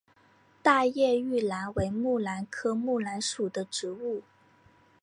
[0.63, 4.23] 大叶玉兰为木兰科木兰属的植物。